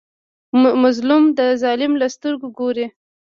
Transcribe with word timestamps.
مظلوم 0.83 1.23
د 1.37 1.39
ظالم 1.61 1.93
له 2.01 2.07
سترګو 2.15 2.47
ګوري. 2.59 2.85